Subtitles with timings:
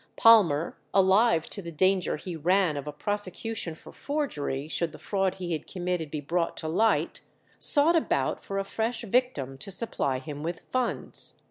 [0.15, 5.35] Palmer, alive to the danger he ran of a prosecution for forgery, should the fraud
[5.35, 7.21] he had committed be brought to light,
[7.59, 11.35] sought about for a fresh victim to supply him with funds.